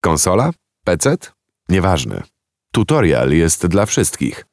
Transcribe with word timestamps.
Konsola? 0.00 0.50
PC? 0.84 1.16
Nieważne. 1.68 2.22
Tutorial 2.72 3.30
jest 3.30 3.66
dla 3.66 3.86
wszystkich. 3.86 4.46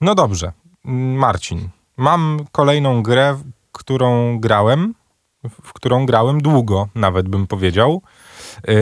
No 0.00 0.14
dobrze, 0.14 0.52
Marcin. 0.84 1.68
Mam 1.96 2.44
kolejną 2.52 3.02
grę, 3.02 3.38
którą 3.72 4.38
grałem, 4.40 4.94
w 5.62 5.72
którą 5.72 6.06
grałem 6.06 6.40
długo, 6.40 6.88
nawet 6.94 7.28
bym 7.28 7.46
powiedział. 7.46 8.02
Yy, 8.68 8.74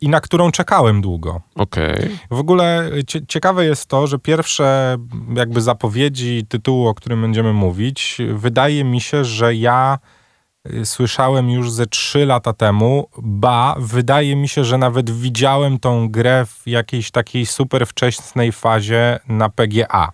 I 0.00 0.08
na 0.08 0.20
którą 0.20 0.50
czekałem 0.50 1.00
długo. 1.00 1.40
Okej. 1.54 1.94
Okay. 1.94 2.18
W 2.30 2.38
ogóle 2.38 2.90
cie, 3.06 3.26
ciekawe 3.26 3.64
jest 3.64 3.86
to, 3.86 4.06
że 4.06 4.18
pierwsze 4.18 4.96
jakby 5.34 5.60
zapowiedzi 5.60 6.46
tytułu, 6.48 6.88
o 6.88 6.94
którym 6.94 7.20
będziemy 7.20 7.52
mówić, 7.52 8.18
wydaje 8.34 8.84
mi 8.84 9.00
się, 9.00 9.24
że 9.24 9.54
ja 9.54 9.98
słyszałem 10.84 11.50
już 11.50 11.70
ze 11.70 11.86
3 11.86 12.26
lata 12.26 12.52
temu, 12.52 13.08
ba, 13.18 13.74
wydaje 13.78 14.36
mi 14.36 14.48
się, 14.48 14.64
że 14.64 14.78
nawet 14.78 15.10
widziałem 15.10 15.78
tą 15.78 16.08
grę 16.08 16.46
w 16.46 16.62
jakiejś 16.66 17.10
takiej 17.10 17.46
super 17.46 17.86
wczesnej 17.86 18.52
fazie 18.52 19.18
na 19.28 19.48
PGA 19.48 20.12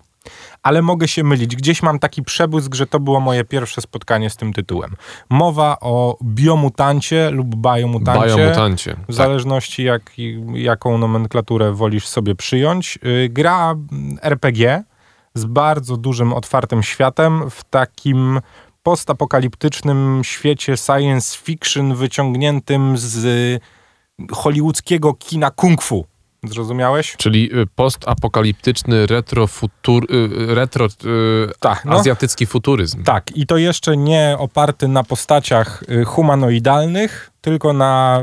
ale 0.63 0.83
mogę 0.83 1.09
się 1.09 1.25
mylić. 1.25 1.57
Gdzieś 1.57 1.83
mam 1.83 1.99
taki 1.99 2.23
przebłysk, 2.23 2.75
że 2.75 2.87
to 2.87 3.01
było 3.01 3.21
moje 3.21 3.45
pierwsze 3.45 3.81
spotkanie 3.81 4.31
z 4.31 4.37
tym 4.37 4.53
tytułem. 4.53 4.97
Mowa 5.31 5.77
o 5.81 6.19
biomutancie 6.23 7.31
lub 7.31 7.55
biomutancie. 7.57 8.37
Biomutancie. 8.37 8.95
W 8.95 9.07
tak. 9.07 9.17
zależności 9.17 9.85
jak, 9.85 10.13
jaką 10.55 10.99
nomenklaturę 10.99 11.73
wolisz 11.73 12.07
sobie 12.07 12.35
przyjąć. 12.35 12.99
Y, 13.05 13.29
gra 13.29 13.75
RPG 14.23 14.85
z 15.35 15.45
bardzo 15.45 15.97
dużym, 15.97 16.33
otwartym 16.33 16.83
światem 16.83 17.51
w 17.51 17.65
takim 17.65 18.41
postapokaliptycznym 18.85 20.21
świecie 20.25 20.77
science 20.77 21.39
fiction 21.39 21.95
wyciągniętym 21.95 22.99
z 22.99 23.63
hollywoodzkiego 24.33 25.15
kina 25.15 25.51
kung 25.51 25.83
fu. 25.83 26.07
Zrozumiałeś? 26.45 27.17
Czyli 27.17 27.59
y, 27.59 27.67
postapokaliptyczny 27.67 29.07
retrofutur, 29.07 30.07
y, 30.15 30.55
retro 30.55 30.87
tak, 31.61 31.85
no. 31.85 31.93
azjatycki 31.99 32.47
futuryzm. 32.47 33.03
Tak, 33.03 33.37
i 33.37 33.47
to 33.47 33.57
jeszcze 33.57 33.97
nie 33.97 34.37
oparty 34.39 34.89
na 34.89 35.05
postaciach 35.05 35.85
humanoidalnych, 36.07 37.31
tylko 37.41 37.73
na, 37.73 38.21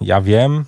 ja 0.00 0.20
wiem, 0.20 0.64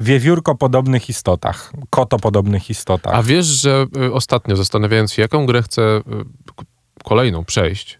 wiewiórko-podobnych 0.00 1.08
istotach, 1.08 1.72
koto-podobnych 1.90 2.70
istotach. 2.70 3.14
A 3.14 3.22
wiesz, 3.22 3.46
że 3.46 3.86
ostatnio 4.12 4.56
zastanawiając 4.56 5.12
się, 5.12 5.22
jaką 5.22 5.46
grę 5.46 5.62
chcę 5.62 6.00
kolejną 7.04 7.44
przejść, 7.44 7.98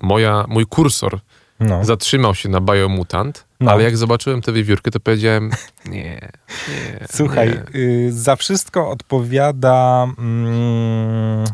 moja, 0.00 0.44
mój 0.48 0.66
kursor 0.66 1.20
no. 1.60 1.84
zatrzymał 1.84 2.34
się 2.34 2.48
na 2.48 2.60
Biomutant, 2.60 3.46
no. 3.60 3.70
ale 3.70 3.82
jak 3.82 3.96
zobaczyłem 3.96 4.42
tę 4.42 4.52
wiewiórkę, 4.52 4.90
to 4.90 5.00
powiedziałem 5.00 5.50
nie, 5.86 6.30
nie 6.68 7.06
Słuchaj, 7.10 7.48
nie. 7.48 7.80
Y, 7.80 8.12
za 8.12 8.36
wszystko 8.36 8.90
odpowiada 8.90 10.06
mm, 10.18 11.44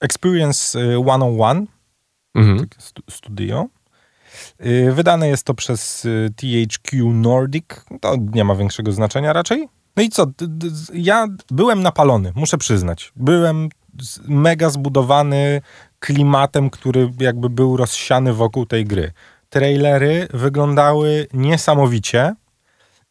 Experience 0.00 0.78
101 0.78 1.62
y, 1.62 1.66
mhm. 2.34 2.66
studio. 3.10 3.66
Y, 4.66 4.92
wydane 4.92 5.28
jest 5.28 5.44
to 5.44 5.54
przez 5.54 6.04
y, 6.04 6.30
THQ 6.36 7.12
Nordic. 7.12 7.84
To 8.00 8.16
nie 8.32 8.44
ma 8.44 8.54
większego 8.54 8.92
znaczenia 8.92 9.32
raczej. 9.32 9.68
No 9.96 10.02
i 10.02 10.08
co? 10.08 10.26
Ja 10.94 11.26
byłem 11.50 11.82
napalony, 11.82 12.32
muszę 12.34 12.58
przyznać. 12.58 13.12
Byłem 13.16 13.68
mega 14.28 14.70
zbudowany 14.70 15.60
klimatem, 16.04 16.70
który 16.70 17.10
jakby 17.20 17.50
był 17.50 17.76
rozsiany 17.76 18.32
wokół 18.32 18.66
tej 18.66 18.84
gry 18.84 19.12
trailery 19.54 20.28
wyglądały 20.32 21.26
niesamowicie 21.32 22.34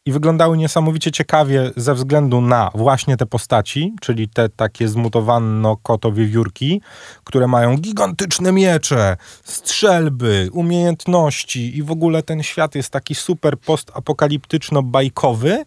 i 0.06 0.12
wyglądały 0.12 0.58
niesamowicie 0.58 1.12
ciekawie 1.12 1.70
ze 1.76 1.94
względu 1.94 2.40
na 2.40 2.70
właśnie 2.74 3.16
te 3.16 3.26
postaci, 3.26 3.94
czyli 4.00 4.28
te 4.28 4.48
takie 4.48 4.88
zmutowanno-koto-wiewiórki, 4.88 6.80
które 7.24 7.46
mają 7.46 7.76
gigantyczne 7.76 8.52
miecze, 8.52 9.16
strzelby, 9.44 10.48
umiejętności 10.52 11.76
i 11.76 11.82
w 11.82 11.90
ogóle 11.90 12.22
ten 12.22 12.42
świat 12.42 12.74
jest 12.74 12.90
taki 12.90 13.14
super 13.14 13.58
postapokaliptyczno-bajkowy. 13.58 15.64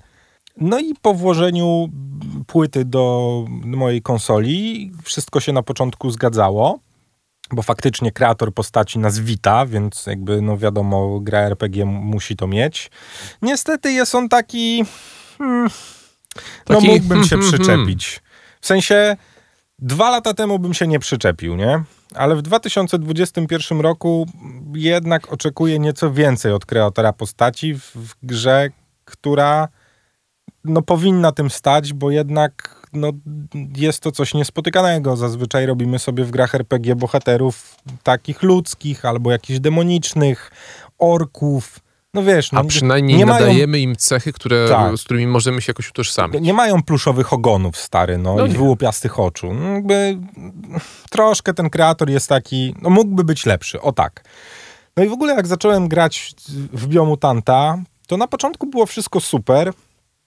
No 0.58 0.80
i 0.80 0.96
po 1.02 1.14
włożeniu 1.14 1.90
płyty 2.48 2.86
do 2.86 3.46
mojej 3.64 4.02
konsoli 4.02 4.92
wszystko 5.04 5.40
się 5.40 5.54
na 5.54 5.64
początku 5.64 6.12
zgadzało 6.12 6.80
bo 7.52 7.62
faktycznie 7.62 8.12
kreator 8.12 8.54
postaci 8.54 9.00
nas 9.00 9.20
wita, 9.20 9.66
więc 9.66 10.06
jakby, 10.06 10.42
no 10.42 10.58
wiadomo, 10.58 11.20
gra 11.20 11.40
RPG 11.40 11.86
musi 11.86 12.36
to 12.36 12.48
mieć. 12.48 12.92
Niestety 13.42 13.92
jest 13.92 14.16
on 14.16 14.30
taki... 14.30 14.86
Hmm, 15.38 15.70
no 16.70 16.76
taki... 16.76 16.88
mógłbym 16.88 17.24
się 17.24 17.30
hmm, 17.36 17.52
hmm, 17.52 17.66
przyczepić. 17.66 18.22
W 18.62 18.68
sensie, 18.68 19.18
dwa 19.80 20.10
lata 20.10 20.34
temu 20.34 20.60
bym 20.60 20.74
się 20.74 20.88
nie 20.88 21.00
przyczepił, 21.00 21.56
nie? 21.56 21.84
Ale 22.16 22.36
w 22.36 22.42
2021 22.42 23.80
roku 23.82 24.28
jednak 24.74 25.34
oczekuję 25.34 25.80
nieco 25.80 26.12
więcej 26.12 26.52
od 26.52 26.66
kreatora 26.66 27.14
postaci 27.14 27.74
w, 27.74 27.92
w 27.96 28.16
grze, 28.24 28.70
która 29.06 29.68
no 30.64 30.82
powinna 30.82 31.32
tym 31.32 31.50
stać, 31.50 31.94
bo 31.94 32.12
jednak 32.12 32.87
no, 32.98 33.12
jest 33.76 34.00
to 34.00 34.12
coś 34.12 34.34
niespotykanego. 34.34 35.16
Zazwyczaj 35.16 35.66
robimy 35.66 36.00
sobie 36.00 36.24
w 36.24 36.32
grach 36.32 36.56
RPG 36.56 36.96
bohaterów 36.96 37.76
takich 38.04 38.44
ludzkich 38.44 39.06
albo 39.06 39.32
jakichś 39.32 39.60
demonicznych, 39.60 40.52
orków. 40.98 41.80
No 42.14 42.24
wiesz, 42.24 42.52
no, 42.52 42.60
A 42.60 42.64
przynajmniej 42.64 43.18
nie 43.18 43.26
nadajemy 43.26 43.68
mają... 43.68 43.84
im 43.84 43.96
cechy, 43.96 44.34
które, 44.34 44.70
tak. 44.70 44.98
z 44.98 45.04
którymi 45.04 45.28
możemy 45.28 45.62
się 45.62 45.70
jakoś 45.70 45.90
utożsamić. 45.90 46.42
Nie 46.42 46.54
mają 46.54 46.84
pluszowych 46.84 47.34
ogonów, 47.34 47.78
stary, 47.78 48.18
no, 48.18 48.36
no 48.36 48.46
i 48.46 48.50
wyłupiastych 48.50 49.20
oczu. 49.20 49.54
No, 49.54 49.70
jakby, 49.70 50.18
troszkę 51.10 51.54
ten 51.54 51.70
kreator 51.70 52.10
jest 52.10 52.30
taki, 52.30 52.76
no 52.82 52.90
mógłby 52.90 53.24
być 53.24 53.46
lepszy, 53.46 53.82
o 53.82 53.92
tak. 53.92 54.24
No 54.98 55.04
i 55.04 55.10
w 55.10 55.14
ogóle 55.14 55.36
jak 55.36 55.48
zacząłem 55.48 55.88
grać 55.88 56.34
w 56.74 56.88
Biomutanta, 56.88 57.78
to 58.08 58.18
na 58.18 58.28
początku 58.28 58.68
było 58.68 58.86
wszystko 58.86 59.20
super, 59.20 59.74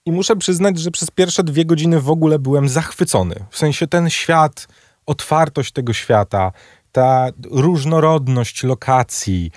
i 0.05 0.11
muszę 0.11 0.35
przyznać, 0.35 0.79
że 0.79 0.91
przez 0.91 1.11
pierwsze 1.11 1.43
dwie 1.43 1.65
godziny 1.65 2.01
w 2.01 2.09
ogóle 2.09 2.39
byłem 2.39 2.69
zachwycony. 2.69 3.35
W 3.49 3.57
sensie 3.57 3.87
ten 3.87 4.09
świat, 4.09 4.67
otwartość 5.05 5.71
tego 5.71 5.93
świata, 5.93 6.51
ta 6.91 7.27
różnorodność 7.43 8.63
lokacji, 8.63 9.51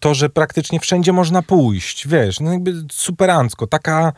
to, 0.00 0.14
że 0.14 0.28
praktycznie 0.28 0.80
wszędzie 0.80 1.12
można 1.12 1.42
pójść, 1.42 2.08
wiesz, 2.08 2.40
no 2.40 2.52
jakby 2.52 2.72
superancko, 2.92 3.66
taka, 3.66 4.12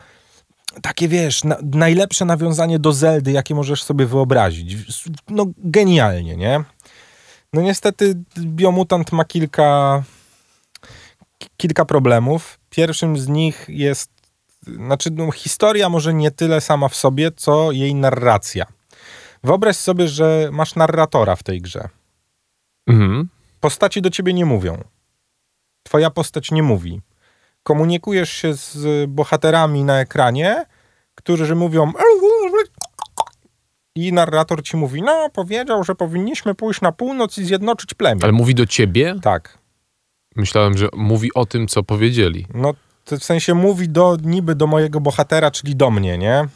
takie 0.81 1.07
wiesz, 1.07 1.43
na, 1.43 1.57
najlepsze 1.63 2.25
nawiązanie 2.25 2.79
do 2.79 2.93
Zeldy, 2.93 3.31
jakie 3.31 3.55
możesz 3.55 3.83
sobie 3.83 4.05
wyobrazić. 4.05 4.77
No 5.29 5.45
genialnie, 5.57 6.35
nie? 6.35 6.63
No 7.53 7.61
niestety 7.61 8.15
Biomutant 8.37 9.11
ma 9.11 9.25
kilka, 9.25 10.03
kilka 11.57 11.85
problemów. 11.85 12.59
Pierwszym 12.69 13.17
z 13.17 13.27
nich 13.27 13.65
jest 13.67 14.22
znaczy 14.65 15.09
no, 15.11 15.31
historia 15.31 15.89
może 15.89 16.13
nie 16.13 16.31
tyle 16.31 16.61
sama 16.61 16.87
w 16.87 16.95
sobie, 16.95 17.31
co 17.31 17.71
jej 17.71 17.95
narracja. 17.95 18.65
Wyobraź 19.43 19.75
sobie, 19.75 20.07
że 20.07 20.49
masz 20.51 20.75
narratora 20.75 21.35
w 21.35 21.43
tej 21.43 21.61
grze. 21.61 21.89
Mhm. 22.87 23.29
Postaci 23.59 24.01
do 24.01 24.09
ciebie 24.09 24.33
nie 24.33 24.45
mówią. 24.45 24.83
Twoja 25.83 26.09
postać 26.09 26.51
nie 26.51 26.63
mówi. 26.63 27.01
Komunikujesz 27.63 28.31
się 28.31 28.53
z 28.53 29.09
bohaterami 29.09 29.83
na 29.83 29.99
ekranie, 29.99 30.65
którzy 31.15 31.55
mówią 31.55 31.91
i 33.95 34.13
narrator 34.13 34.63
ci 34.63 34.77
mówi, 34.77 35.01
no 35.01 35.29
powiedział, 35.29 35.83
że 35.83 35.95
powinniśmy 35.95 36.55
pójść 36.55 36.81
na 36.81 36.91
północ 36.91 37.37
i 37.37 37.45
zjednoczyć 37.45 37.93
plemię. 37.93 38.21
Ale 38.23 38.31
mówi 38.31 38.55
do 38.55 38.65
ciebie? 38.65 39.15
Tak. 39.21 39.57
Myślałem, 40.35 40.77
że 40.77 40.87
mówi 40.93 41.33
o 41.33 41.45
tym, 41.45 41.67
co 41.67 41.83
powiedzieli. 41.83 42.47
No 42.53 42.73
w 43.05 43.23
sensie 43.23 43.53
mówi 43.53 43.89
do, 43.89 44.17
niby 44.23 44.55
do 44.55 44.67
mojego 44.67 44.99
bohatera, 44.99 45.51
czyli 45.51 45.75
do 45.75 45.91
mnie, 45.91 46.17
nie? 46.17 46.47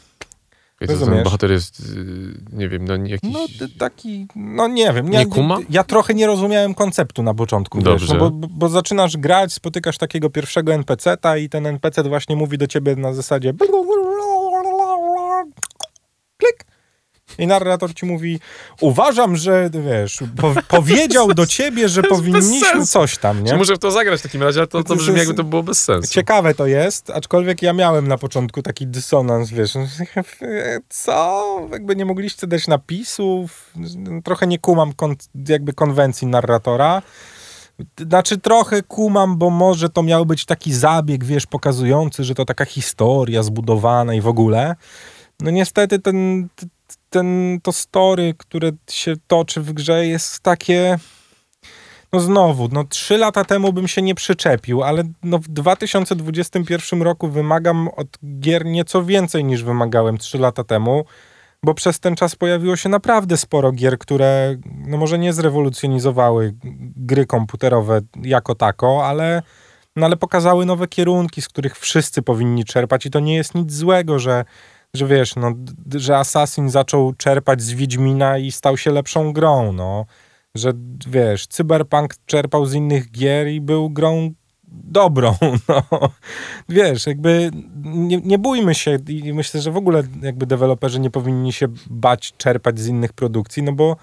Jezu, 0.80 1.06
ten 1.06 1.24
bohater 1.24 1.50
jest, 1.50 1.80
y, 1.80 2.34
nie 2.52 2.68
wiem, 2.68 2.84
no 2.84 2.96
jakiś... 2.96 3.32
No 3.32 3.46
taki, 3.78 4.26
no 4.36 4.68
nie 4.68 4.92
wiem. 4.92 5.10
Nie, 5.10 5.18
nie 5.18 5.26
kuma? 5.26 5.58
Ja 5.70 5.84
trochę 5.84 6.14
nie 6.14 6.26
rozumiałem 6.26 6.74
konceptu 6.74 7.22
na 7.22 7.34
początku, 7.34 7.82
Dobrze. 7.82 8.06
Wiesz, 8.06 8.14
no 8.18 8.30
bo, 8.30 8.48
bo 8.48 8.68
zaczynasz 8.68 9.16
grać, 9.16 9.52
spotykasz 9.52 9.98
takiego 9.98 10.30
pierwszego 10.30 10.74
NPC-ta 10.74 11.36
i 11.36 11.48
ten 11.48 11.66
NPC 11.66 12.02
właśnie 12.02 12.36
mówi 12.36 12.58
do 12.58 12.66
ciebie 12.66 12.96
na 12.96 13.12
zasadzie 13.12 13.54
klik 16.38 16.64
i 17.38 17.46
narrator 17.46 17.94
ci 17.94 18.06
mówi, 18.06 18.40
uważam, 18.80 19.36
że 19.36 19.70
wiesz, 19.84 20.18
po, 20.40 20.54
powiedział 20.68 21.34
do 21.34 21.46
ciebie, 21.46 21.88
że 21.88 22.02
powinniśmy 22.14 22.86
coś 22.86 23.18
tam, 23.18 23.44
nie? 23.44 23.50
Czy 23.50 23.56
muszę 23.56 23.74
w 23.74 23.78
to 23.78 23.90
zagrać 23.90 24.20
w 24.20 24.22
takim 24.22 24.42
razie, 24.42 24.60
ale 24.60 24.66
to, 24.66 24.84
to 24.84 24.96
brzmi 24.96 25.18
jakby 25.18 25.34
to 25.34 25.44
było 25.44 25.62
bez 25.62 25.84
sensu. 25.84 26.14
Ciekawe 26.14 26.54
to 26.54 26.66
jest, 26.66 27.10
aczkolwiek 27.10 27.62
ja 27.62 27.72
miałem 27.72 28.08
na 28.08 28.18
początku 28.18 28.62
taki 28.62 28.86
dysonans, 28.86 29.50
wiesz, 29.50 29.72
co? 30.88 31.68
Jakby 31.72 31.96
nie 31.96 32.04
mogliście 32.04 32.46
dać 32.46 32.66
napisów, 32.66 33.72
trochę 34.24 34.46
nie 34.46 34.58
kumam 34.58 34.92
kon, 34.92 35.14
jakby 35.48 35.72
konwencji 35.72 36.26
narratora. 36.26 37.02
Znaczy 38.00 38.38
trochę 38.38 38.82
kumam, 38.82 39.36
bo 39.36 39.50
może 39.50 39.88
to 39.88 40.02
miał 40.02 40.26
być 40.26 40.44
taki 40.44 40.74
zabieg, 40.74 41.24
wiesz, 41.24 41.46
pokazujący, 41.46 42.24
że 42.24 42.34
to 42.34 42.44
taka 42.44 42.64
historia 42.64 43.42
zbudowana 43.42 44.14
i 44.14 44.20
w 44.20 44.28
ogóle. 44.28 44.76
No 45.40 45.50
niestety 45.50 45.98
ten, 45.98 46.48
ten, 47.10 47.58
to 47.62 47.72
story, 47.72 48.34
które 48.38 48.70
się 48.90 49.14
toczy 49.26 49.60
w 49.60 49.72
grze 49.72 50.06
jest 50.06 50.40
takie... 50.40 50.98
No 52.12 52.20
znowu, 52.20 52.68
no 52.72 52.84
trzy 52.84 53.18
lata 53.18 53.44
temu 53.44 53.72
bym 53.72 53.88
się 53.88 54.02
nie 54.02 54.14
przyczepił, 54.14 54.82
ale 54.82 55.02
no 55.22 55.38
w 55.38 55.48
2021 55.48 57.02
roku 57.02 57.28
wymagam 57.28 57.88
od 57.88 58.06
gier 58.40 58.64
nieco 58.64 59.04
więcej 59.04 59.44
niż 59.44 59.62
wymagałem 59.62 60.18
trzy 60.18 60.38
lata 60.38 60.64
temu 60.64 61.04
bo 61.62 61.74
przez 61.74 62.00
ten 62.00 62.16
czas 62.16 62.36
pojawiło 62.36 62.76
się 62.76 62.88
naprawdę 62.88 63.36
sporo 63.36 63.72
gier, 63.72 63.98
które 63.98 64.56
no 64.64 64.96
może 64.96 65.18
nie 65.18 65.32
zrewolucjonizowały 65.32 66.54
gry 66.96 67.26
komputerowe 67.26 68.00
jako 68.22 68.54
tako, 68.54 69.06
ale, 69.06 69.42
no 69.96 70.06
ale 70.06 70.16
pokazały 70.16 70.66
nowe 70.66 70.88
kierunki, 70.88 71.42
z 71.42 71.48
których 71.48 71.78
wszyscy 71.78 72.22
powinni 72.22 72.64
czerpać 72.64 73.06
i 73.06 73.10
to 73.10 73.20
nie 73.20 73.34
jest 73.34 73.54
nic 73.54 73.72
złego, 73.72 74.18
że, 74.18 74.44
że 74.94 75.06
wiesz, 75.06 75.36
no, 75.36 75.54
że 75.94 76.16
Assassin 76.16 76.70
zaczął 76.70 77.12
czerpać 77.12 77.62
z 77.62 77.72
Wiedźmina 77.72 78.38
i 78.38 78.52
stał 78.52 78.76
się 78.76 78.90
lepszą 78.90 79.32
grą, 79.32 79.72
no. 79.72 80.06
Że 80.54 80.72
wiesz, 81.08 81.46
Cyberpunk 81.46 82.14
czerpał 82.26 82.66
z 82.66 82.74
innych 82.74 83.10
gier 83.10 83.48
i 83.48 83.60
był 83.60 83.90
grą 83.90 84.32
dobrą. 84.68 85.36
No. 85.68 86.10
Wiesz, 86.68 87.06
jakby 87.06 87.50
nie, 87.84 88.16
nie 88.16 88.38
bójmy 88.38 88.74
się 88.74 88.98
i 89.08 89.32
myślę, 89.32 89.60
że 89.60 89.70
w 89.70 89.76
ogóle 89.76 90.02
jakby 90.22 90.46
deweloperzy 90.46 91.00
nie 91.00 91.10
powinni 91.10 91.52
się 91.52 91.68
bać 91.90 92.32
czerpać 92.36 92.80
z 92.80 92.86
innych 92.86 93.12
produkcji, 93.12 93.62
no 93.62 93.72
bo, 93.72 93.96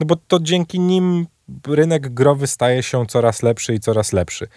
no 0.00 0.06
bo 0.06 0.16
to 0.16 0.38
dzięki 0.40 0.80
nim 0.80 1.26
rynek 1.66 2.14
growy 2.14 2.46
staje 2.46 2.82
się 2.82 3.06
coraz 3.06 3.42
lepszy 3.42 3.74
i 3.74 3.80
coraz 3.80 4.12
lepszy. 4.12 4.48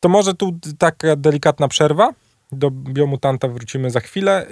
To 0.00 0.08
może 0.08 0.34
tu 0.34 0.58
taka 0.78 1.16
delikatna 1.16 1.68
przerwa. 1.68 2.12
Do 2.52 2.70
Biomutanta 2.70 3.48
wrócimy 3.48 3.90
za 3.90 4.00
chwilę. 4.00 4.46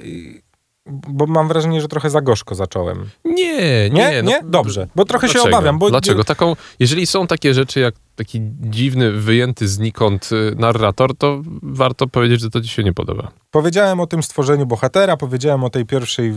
Bo 0.89 1.27
mam 1.27 1.49
wrażenie, 1.49 1.81
że 1.81 1.89
trochę 1.89 2.11
za 2.11 2.21
gorzko 2.21 2.55
zacząłem. 2.55 3.11
Nie, 3.25 3.91
nie. 3.91 3.91
Nie? 3.91 4.23
No, 4.23 4.31
nie? 4.31 4.41
Dobrze, 4.45 4.89
bo 4.97 5.05
trochę 5.05 5.27
dlaczego? 5.27 5.45
się 5.45 5.51
obawiam. 5.51 5.79
Bo... 5.79 5.91
Dlaczego? 5.91 6.25
Taką, 6.25 6.57
jeżeli 6.79 7.07
są 7.07 7.27
takie 7.27 7.55
rzeczy 7.55 7.81
jak 7.81 7.95
taki 8.19 8.41
dziwny, 8.61 9.13
wyjęty 9.13 9.69
znikąd 9.69 10.31
y, 10.33 10.55
narrator, 10.57 11.17
to 11.17 11.43
warto 11.63 12.07
powiedzieć, 12.07 12.41
że 12.41 12.51
to 12.51 12.61
ci 12.61 12.69
się 12.69 12.85
nie 12.85 12.93
podoba. 12.93 13.31
Powiedziałem 13.51 14.01
o 14.01 14.07
tym 14.07 14.23
stworzeniu 14.23 14.67
bohatera, 14.67 15.17
powiedziałem 15.17 15.65
o 15.65 15.71
tej 15.71 15.87
pierwszej, 15.87 16.35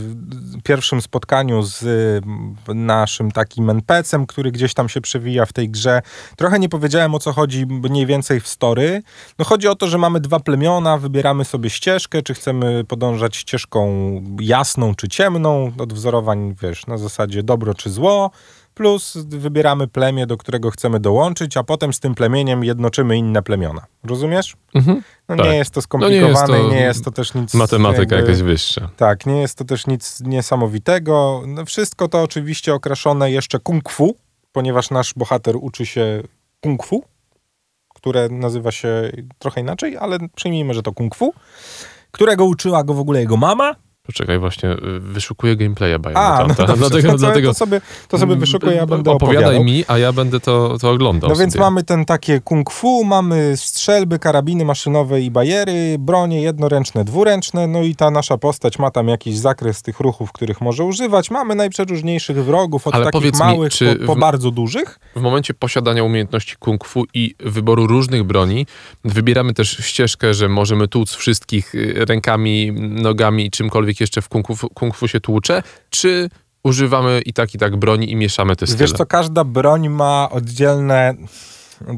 pierwszym 0.63 1.01
spotkaniu 1.01 1.63
z 1.63 1.83
y, 1.83 2.22
naszym 2.74 3.31
takim 3.31 3.69
NPC-em, 3.69 4.25
który 4.25 4.51
gdzieś 4.51 4.74
tam 4.74 4.89
się 4.89 5.01
przewija 5.01 5.45
w 5.45 5.54
tej 5.54 5.69
grze. 5.69 6.01
Trochę 6.36 6.60
nie 6.60 6.69
powiedziałem 6.69 7.16
o 7.16 7.19
co 7.19 7.33
chodzi 7.33 7.66
mniej 7.66 8.06
więcej 8.06 8.39
w 8.39 8.48
story. 8.48 9.01
No 9.39 9.45
chodzi 9.45 9.68
o 9.68 9.75
to, 9.75 9.88
że 9.88 9.98
mamy 9.98 10.19
dwa 10.19 10.39
plemiona, 10.39 10.98
wybieramy 10.98 11.45
sobie 11.45 11.69
ścieżkę, 11.69 12.22
czy 12.22 12.33
chcemy 12.33 12.83
podążać 12.83 13.36
ścieżką 13.36 13.88
jasną 14.42 14.95
czy 14.95 15.07
ciemną, 15.07 15.72
od 15.78 15.94
wzorowań, 15.94 16.56
wiesz, 16.62 16.88
na 16.88 16.98
zasadzie 16.98 17.44
dobro 17.44 17.74
czy 17.74 17.89
zło 17.89 18.31
plus 18.73 19.18
wybieramy 19.18 19.88
plemię, 19.88 20.27
do 20.27 20.38
którego 20.38 20.71
chcemy 20.71 21.00
dołączyć, 21.00 21.57
a 21.57 21.63
potem 21.63 21.94
z 21.94 22.00
tym 22.00 22.15
plemieniem 22.15 22.63
jednoczymy 22.63 23.18
inne 23.18 23.41
plemiona. 23.41 23.85
Rozumiesz? 24.03 24.56
Mhm, 24.75 25.01
no 25.29 25.35
tak. 25.35 25.45
nie 25.45 25.56
jest 25.56 25.71
to 25.71 25.81
skomplikowane, 25.81 26.47
no 26.47 26.57
nie, 26.57 26.63
jest 26.63 26.69
to 26.69 26.73
nie 26.73 26.81
jest 26.81 27.06
to 27.06 27.12
też 27.12 27.33
nic... 27.33 27.53
Matematyka 27.53 28.15
jakby, 28.15 28.31
jakaś 28.31 28.44
wyższa. 28.44 28.89
Tak, 28.97 29.25
nie 29.25 29.41
jest 29.41 29.57
to 29.57 29.65
też 29.65 29.88
nic 29.88 30.21
niesamowitego. 30.21 31.44
No 31.47 31.65
wszystko 31.65 32.07
to 32.07 32.21
oczywiście 32.21 32.73
okraszone 32.73 33.31
jeszcze 33.31 33.59
kung 33.59 33.89
fu, 33.89 34.15
ponieważ 34.51 34.89
nasz 34.89 35.13
bohater 35.13 35.56
uczy 35.62 35.85
się 35.85 36.23
kung 36.62 36.85
fu, 36.85 37.03
które 37.95 38.29
nazywa 38.29 38.71
się 38.71 39.12
trochę 39.39 39.62
inaczej, 39.62 39.97
ale 39.97 40.18
przyjmijmy, 40.35 40.73
że 40.73 40.81
to 40.81 40.91
kung 40.94 41.15
fu, 41.15 41.33
którego 42.12 42.45
uczyła 42.45 42.83
go 42.83 42.94
w 42.94 43.00
ogóle 43.00 43.19
jego 43.19 43.38
mama, 43.38 43.75
Poczekaj, 44.03 44.39
właśnie 44.39 44.69
y, 44.69 45.00
wyszukuję 45.00 45.56
gameplaya 45.56 46.00
Biomutant. 46.00 46.59
No 46.59 46.75
dlatego, 46.75 47.12
to, 47.12 47.18
dlatego, 47.18 47.48
to, 47.48 47.53
sobie, 47.53 47.81
to 48.07 48.18
sobie 48.18 48.36
wyszukuję, 48.36 48.75
ja 48.75 48.86
będę 48.86 49.12
Opowiadaj 49.12 49.44
opowiadał. 49.44 49.63
mi, 49.63 49.86
a 49.88 49.98
ja 49.98 50.13
będę 50.13 50.39
to, 50.39 50.77
to 50.81 50.92
oglądał 50.92 51.30
No 51.30 51.36
więc 51.36 51.56
mamy 51.56 51.83
ten 51.83 52.06
takie 52.06 52.39
kung 52.39 52.71
fu, 52.71 53.03
mamy 53.03 53.57
strzelby, 53.57 54.19
karabiny 54.19 54.65
maszynowe 54.65 55.21
i 55.21 55.31
bajery, 55.31 55.95
bronie 56.00 56.42
jednoręczne, 56.42 57.06
dwuręczne, 57.06 57.68
no 57.68 57.83
i 57.83 57.95
ta 57.95 58.12
nasza 58.12 58.38
postać 58.38 58.80
ma 58.80 58.92
tam 58.92 59.07
jakiś 59.07 59.38
zakres 59.38 59.81
tych 59.81 60.00
ruchów, 60.00 60.31
których 60.31 60.62
może 60.62 60.83
używać. 60.83 61.31
Mamy 61.31 61.56
najprzeróżniejszych 61.56 62.45
wrogów, 62.45 62.88
od 62.88 62.95
Ale 62.95 63.12
takich 63.12 63.39
małych 63.39 63.81
mi, 63.81 63.88
po, 64.00 64.06
po 64.06 64.15
w, 64.15 64.19
bardzo 64.19 64.51
dużych. 64.51 65.00
W 65.15 65.21
momencie 65.21 65.54
posiadania 65.54 66.04
umiejętności 66.04 66.56
kung 66.59 66.86
fu 66.86 67.04
i 67.13 67.36
wyboru 67.39 67.88
różnych 67.88 68.24
broni, 68.24 68.65
wybieramy 69.06 69.54
też 69.54 69.77
ścieżkę, 69.77 70.33
że 70.33 70.50
możemy 70.50 70.88
tłuc 70.88 71.13
wszystkich 71.13 71.75
y, 71.75 72.06
rękami, 72.06 72.71
nogami 73.01 73.45
i 73.45 73.51
czymkolwiek 73.51 73.90
jeszcze 73.99 74.21
w 74.21 74.29
kung 74.29 74.47
fu, 74.47 74.69
kung 74.69 74.95
fu 74.95 75.07
się 75.07 75.19
tłucze, 75.19 75.63
czy 75.89 76.29
używamy 76.63 77.21
i 77.25 77.33
tak, 77.33 77.55
i 77.55 77.57
tak 77.57 77.77
broni 77.77 78.11
i 78.11 78.15
mieszamy 78.15 78.55
te 78.55 78.67
style? 78.67 78.79
Wiesz 78.79 78.93
co, 78.93 79.05
każda 79.05 79.43
broń 79.43 79.89
ma 79.89 80.29
oddzielne 80.31 81.15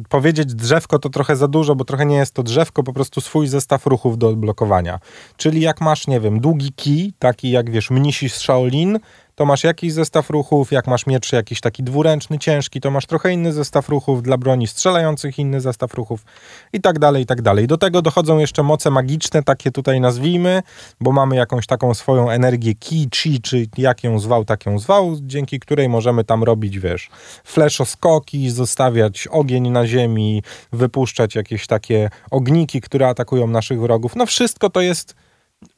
powiedzieć 0.10 0.56
drzewko 0.56 1.00
to 1.00 1.10
trochę 1.10 1.36
za 1.36 1.48
dużo, 1.48 1.76
bo 1.76 1.86
trochę 1.86 2.06
nie 2.06 2.16
jest 2.16 2.34
to 2.34 2.44
drzewko, 2.44 2.84
po 2.84 2.94
prostu 2.94 3.22
swój 3.22 3.48
zestaw 3.48 3.86
ruchów 3.86 4.18
do 4.18 4.28
odblokowania. 4.28 5.00
Czyli 5.38 5.62
jak 5.62 5.82
masz, 5.82 6.08
nie 6.08 6.20
wiem, 6.20 6.40
długi 6.40 6.74
kij, 6.74 7.14
taki 7.20 7.52
jak 7.52 7.72
wiesz, 7.72 7.90
mnisi 7.90 8.30
z 8.30 8.36
Shaolin, 8.36 9.00
to 9.36 9.46
masz 9.46 9.64
jakiś 9.64 9.94
zestaw 9.94 10.30
ruchów, 10.30 10.72
jak 10.72 10.88
masz 10.88 11.06
miecz 11.06 11.32
jakiś 11.32 11.62
taki 11.62 11.84
dwuręczny, 11.84 12.40
ciężki, 12.40 12.82
to 12.82 12.92
masz 12.92 13.06
trochę 13.06 13.34
inny 13.34 13.54
zestaw 13.54 13.90
ruchów, 13.90 14.24
dla 14.24 14.38
broni 14.38 14.68
strzelających 14.68 15.40
inny 15.40 15.62
zestaw 15.62 15.94
ruchów 15.94 16.26
i 16.74 16.82
tak 16.82 17.00
dalej, 17.00 17.24
i 17.24 17.26
tak 17.26 17.42
dalej. 17.42 17.68
Do 17.68 17.78
tego 17.78 18.02
dochodzą 18.02 18.38
jeszcze 18.38 18.64
moce 18.64 18.92
magiczne, 18.92 19.44
takie 19.44 19.72
tutaj 19.72 20.02
nazwijmy, 20.02 20.64
bo 21.00 21.12
mamy 21.12 21.36
jakąś 21.36 21.68
taką 21.68 21.94
swoją 21.94 22.30
energię 22.30 22.76
ki, 22.76 23.10
chi, 23.16 23.42
czy 23.42 23.68
jak 23.78 24.04
ją 24.04 24.20
zwał, 24.20 24.46
tak 24.46 24.66
ją 24.66 24.80
zwał, 24.80 25.18
dzięki 25.22 25.60
której 25.60 25.90
możemy 25.90 26.24
tam 26.24 26.44
robić, 26.44 26.80
wiesz, 26.80 27.10
fleszoskoki, 27.44 28.50
zostawiać 28.50 29.28
ogień 29.32 29.70
na 29.70 29.88
ziemi, 29.88 30.44
wypuszczać 30.72 31.36
jakieś 31.36 31.68
takie 31.68 32.10
ogniki, 32.32 32.82
które 32.82 33.08
atakują 33.08 33.48
naszych 33.48 33.82
wrogów. 33.82 34.16
No 34.16 34.26
wszystko 34.26 34.70
to 34.70 34.82
jest 34.82 35.16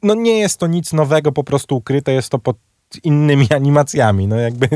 no 0.02 0.14
nie 0.14 0.38
jest 0.38 0.58
to 0.60 0.66
nic 0.66 0.92
nowego, 0.92 1.32
po 1.32 1.44
prostu 1.44 1.76
ukryte, 1.76 2.12
jest 2.12 2.30
to 2.30 2.38
pod 2.38 2.56
innymi 3.04 3.46
animacjami. 3.56 4.26
No 4.26 4.36
jakby 4.36 4.68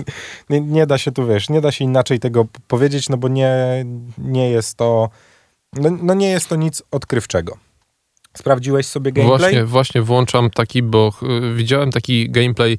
nie, 0.50 0.60
nie, 0.60 0.86
da 0.86 0.98
się 0.98 1.12
tu, 1.12 1.26
wiesz, 1.26 1.48
nie 1.48 1.60
da 1.60 1.72
się 1.72 1.84
inaczej 1.84 2.20
tego 2.20 2.46
powiedzieć, 2.68 3.08
no 3.08 3.16
bo 3.16 3.28
nie, 3.28 3.84
nie 4.18 4.50
jest 4.50 4.76
to 4.76 5.10
no, 5.76 5.90
no 6.02 6.14
nie 6.14 6.30
jest 6.30 6.48
to 6.48 6.56
nic 6.56 6.82
odkrywczego. 6.90 7.56
Sprawdziłeś 8.36 8.86
sobie 8.86 9.12
gameplay? 9.12 9.38
Właśnie, 9.38 9.64
właśnie 9.64 10.02
włączam 10.02 10.50
taki, 10.50 10.82
bo 10.82 11.12
widziałem 11.54 11.90
taki 11.90 12.30
gameplay 12.30 12.78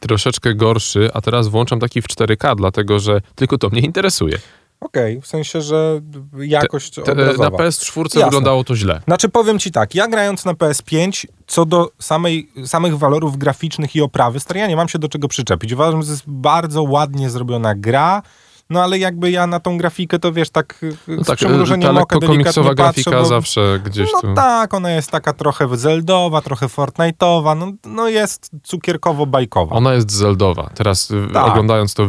troszeczkę 0.00 0.54
gorszy, 0.54 1.08
a 1.14 1.20
teraz 1.20 1.48
włączam 1.48 1.80
taki 1.80 2.02
w 2.02 2.06
4K, 2.06 2.56
dlatego 2.56 2.98
że 2.98 3.20
tylko 3.34 3.58
to 3.58 3.68
mnie 3.68 3.80
interesuje. 3.80 4.38
Okej, 4.80 5.12
okay, 5.12 5.22
w 5.22 5.26
sensie, 5.26 5.60
że 5.60 6.00
jakość 6.38 6.94
te, 6.94 7.02
te, 7.02 7.14
Na 7.14 7.32
PS4 7.32 8.02
Jasne. 8.04 8.24
wyglądało 8.24 8.64
to 8.64 8.76
źle. 8.76 9.00
Znaczy 9.04 9.28
powiem 9.28 9.58
ci 9.58 9.70
tak, 9.70 9.94
ja 9.94 10.08
grając 10.08 10.44
na 10.44 10.52
PS5, 10.52 11.26
co 11.46 11.64
do 11.64 11.90
samej, 11.98 12.50
samych 12.66 12.98
walorów 12.98 13.36
graficznych 13.36 13.96
i 13.96 14.00
oprawy, 14.00 14.40
stary, 14.40 14.60
ja 14.60 14.66
nie 14.66 14.76
mam 14.76 14.88
się 14.88 14.98
do 14.98 15.08
czego 15.08 15.28
przyczepić. 15.28 15.72
Uważam, 15.72 16.02
że 16.02 16.06
to 16.06 16.12
jest 16.12 16.24
bardzo 16.26 16.82
ładnie 16.82 17.30
zrobiona 17.30 17.74
gra, 17.74 18.22
no 18.70 18.82
ale 18.82 18.98
jakby 18.98 19.30
ja 19.30 19.46
na 19.46 19.60
tą 19.60 19.78
grafikę 19.78 20.18
to 20.18 20.32
wiesz, 20.32 20.50
tak 20.50 20.80
no 21.08 21.24
z 21.24 21.26
tak, 21.26 21.36
przymrużeniem 21.36 21.96
oka 21.96 22.18
delikatnie 22.18 22.74
grafika 22.74 23.10
patrzę, 23.10 23.22
bo, 23.22 23.24
zawsze 23.24 23.80
gdzieś 23.84 24.10
no 24.12 24.20
tu. 24.20 24.28
No 24.28 24.34
tak, 24.34 24.74
ona 24.74 24.90
jest 24.90 25.10
taka 25.10 25.32
trochę 25.32 25.76
zeldowa, 25.76 26.40
trochę 26.40 26.66
Fortnite'owa, 26.66 27.56
no, 27.56 27.72
no 27.84 28.08
jest 28.08 28.50
cukierkowo-bajkowa. 28.62 29.68
Ona 29.70 29.94
jest 29.94 30.10
zeldowa. 30.10 30.70
Teraz 30.74 31.10
y, 31.10 31.28
tak. 31.32 31.46
oglądając 31.46 31.94
to 31.94 32.08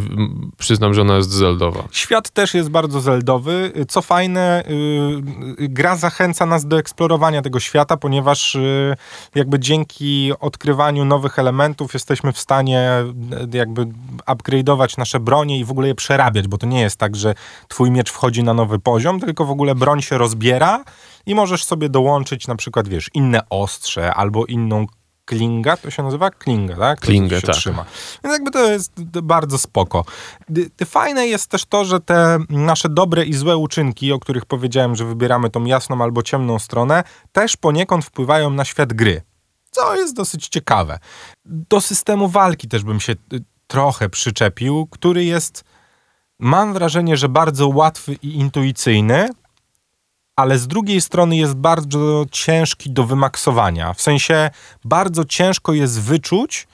przyznam, 0.57 0.93
że 0.93 1.01
ona 1.01 1.15
jest 1.15 1.29
zeldowa. 1.29 1.83
Świat 1.91 2.29
też 2.29 2.53
jest 2.53 2.69
bardzo 2.69 3.01
zeldowy. 3.01 3.71
Co 3.87 4.01
fajne, 4.01 4.63
yy, 5.59 5.69
gra 5.69 5.95
zachęca 5.95 6.45
nas 6.45 6.65
do 6.65 6.79
eksplorowania 6.79 7.41
tego 7.41 7.59
świata, 7.59 7.97
ponieważ 7.97 8.55
yy, 8.55 8.95
jakby 9.35 9.59
dzięki 9.59 10.31
odkrywaniu 10.39 11.05
nowych 11.05 11.39
elementów 11.39 11.93
jesteśmy 11.93 12.33
w 12.33 12.39
stanie 12.39 13.03
y, 13.53 13.57
jakby 13.57 13.87
upgrade'ować 14.27 14.97
nasze 14.97 15.19
bronie 15.19 15.59
i 15.59 15.65
w 15.65 15.71
ogóle 15.71 15.87
je 15.87 15.95
przerabiać, 15.95 16.47
bo 16.51 16.57
to 16.57 16.67
nie 16.67 16.81
jest 16.81 16.97
tak, 16.97 17.15
że 17.15 17.33
twój 17.67 17.91
miecz 17.91 18.11
wchodzi 18.11 18.43
na 18.43 18.53
nowy 18.53 18.79
poziom, 18.79 19.19
tylko 19.19 19.45
w 19.45 19.51
ogóle 19.51 19.75
broń 19.75 20.01
się 20.01 20.17
rozbiera 20.17 20.83
i 21.25 21.35
możesz 21.35 21.63
sobie 21.63 21.89
dołączyć 21.89 22.47
na 22.47 22.55
przykład, 22.55 22.87
wiesz, 22.87 23.09
inne 23.13 23.49
ostrze 23.49 24.13
albo 24.13 24.45
inną 24.45 24.85
klinga, 25.25 25.77
to 25.77 25.91
się 25.91 26.03
nazywa 26.03 26.29
klinga, 26.31 26.75
tak? 26.75 26.99
Klingę, 26.99 27.41
tak. 27.41 27.55
Trzyma. 27.55 27.85
Więc 28.23 28.33
jakby 28.33 28.51
to 28.51 28.71
jest 28.71 28.91
bardzo 29.03 29.57
spoko. 29.57 30.05
Fajne 30.85 31.27
jest 31.27 31.47
też 31.47 31.65
to, 31.65 31.85
że 31.85 31.99
te 31.99 32.39
nasze 32.49 32.89
dobre 32.89 33.25
i 33.25 33.33
złe 33.33 33.57
uczynki, 33.57 34.11
o 34.11 34.19
których 34.19 34.45
powiedziałem, 34.45 34.95
że 34.95 35.05
wybieramy 35.05 35.49
tą 35.49 35.65
jasną 35.65 36.03
albo 36.03 36.23
ciemną 36.23 36.59
stronę, 36.59 37.03
też 37.31 37.57
poniekąd 37.57 38.05
wpływają 38.05 38.49
na 38.49 38.65
świat 38.65 38.93
gry. 38.93 39.21
Co 39.71 39.95
jest 39.95 40.15
dosyć 40.15 40.47
ciekawe. 40.47 40.99
Do 41.45 41.81
systemu 41.81 42.27
walki 42.27 42.67
też 42.67 42.83
bym 42.83 42.99
się 42.99 43.13
y, 43.13 43.43
trochę 43.67 44.09
przyczepił, 44.09 44.87
który 44.91 45.25
jest 45.25 45.63
mam 46.41 46.73
wrażenie, 46.73 47.17
że 47.17 47.29
bardzo 47.29 47.67
łatwy 47.67 48.13
i 48.13 48.35
intuicyjny, 48.35 49.29
ale 50.35 50.57
z 50.57 50.67
drugiej 50.67 51.01
strony 51.01 51.37
jest 51.37 51.53
bardzo 51.53 52.25
ciężki 52.31 52.91
do 52.91 53.03
wymaksowania. 53.03 53.93
W 53.93 54.01
sensie 54.01 54.49
bardzo 54.83 55.25
ciężko 55.25 55.73
jest 55.73 56.01
wyczuć, 56.01 56.67